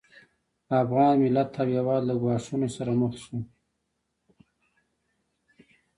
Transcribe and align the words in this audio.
افغان 0.81 1.15
ملت 1.23 1.51
او 1.61 1.67
هېواد 1.77 2.01
له 2.09 2.15
ګواښونو 2.21 2.67
سره 2.75 2.91
مخ 2.99 3.13
شو 3.23 3.37